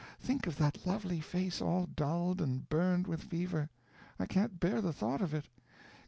Think 0.19 0.47
of 0.47 0.57
that 0.57 0.83
lovely 0.83 1.19
face 1.19 1.61
all 1.61 1.85
dulled 1.85 2.41
and 2.41 2.67
burned 2.67 3.05
with 3.05 3.21
fever. 3.21 3.69
I 4.19 4.25
can't 4.25 4.59
bear 4.59 4.81
the 4.81 4.91
thought 4.93 5.21
of 5.21 5.31
it. 5.35 5.47